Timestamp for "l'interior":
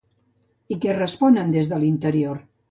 1.85-2.43